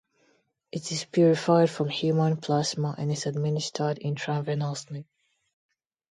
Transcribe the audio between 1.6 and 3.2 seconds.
from human plasma and